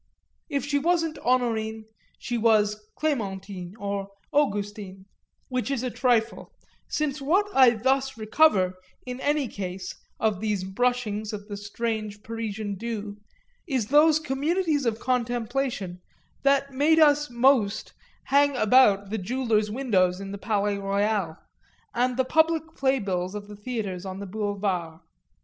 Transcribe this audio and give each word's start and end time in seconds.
If 0.49 0.65
she 0.65 0.79
wasn't 0.79 1.19
Honorine 1.19 1.85
she 2.17 2.35
was 2.35 2.87
Clémentine 2.99 3.73
or 3.77 4.07
Augustine 4.31 5.05
which 5.47 5.69
is 5.69 5.83
a 5.83 5.91
trifle; 5.91 6.51
since 6.87 7.21
what 7.21 7.45
I 7.53 7.69
thus 7.75 8.17
recover, 8.17 8.73
in 9.05 9.19
any 9.21 9.47
case, 9.47 9.93
of 10.19 10.39
these 10.39 10.63
brushings 10.63 11.33
of 11.33 11.47
the 11.47 11.55
strange 11.55 12.23
Parisian 12.23 12.77
dew, 12.79 13.17
is 13.67 13.89
those 13.89 14.17
communities 14.17 14.87
of 14.87 14.99
contemplation 14.99 16.01
that 16.41 16.73
made 16.73 16.97
us 16.97 17.29
most 17.29 17.93
hang 18.23 18.55
about 18.55 19.11
the 19.11 19.19
jewellers' 19.19 19.69
windows 19.69 20.19
in 20.19 20.31
the 20.31 20.39
Palais 20.39 20.79
Royal 20.79 21.35
and 21.93 22.17
the 22.17 22.25
public 22.25 22.63
playbills 22.75 23.35
of 23.35 23.47
the 23.47 23.55
theatres 23.55 24.03
on 24.07 24.17
the 24.19 24.25
Boulevard. 24.25 24.99